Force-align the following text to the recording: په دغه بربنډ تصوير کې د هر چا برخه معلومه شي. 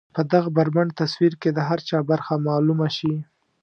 په 0.15 0.21
دغه 0.31 0.49
بربنډ 0.57 0.89
تصوير 1.01 1.33
کې 1.41 1.49
د 1.53 1.59
هر 1.69 1.79
چا 1.89 1.97
برخه 2.11 2.33
معلومه 2.47 2.87
شي. 2.97 3.13